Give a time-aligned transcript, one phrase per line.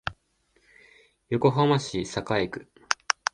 [1.29, 2.67] 横浜市栄区